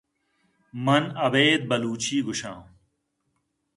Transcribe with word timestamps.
من 0.85 1.03
ابید 1.25 1.61
بلوچی 1.69 2.17
گوش 2.25 2.41
آں۔ 2.51 2.59